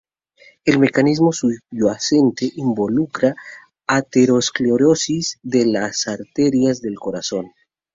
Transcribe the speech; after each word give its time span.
El 0.65 0.79
mecanismo 0.79 1.31
subyacente 1.31 2.51
involucra 2.55 3.35
ateroesclerosis 3.85 5.37
de 5.43 5.67
la 5.67 5.91
arterias 6.07 6.81
del 6.81 6.97
corazón. 6.97 7.51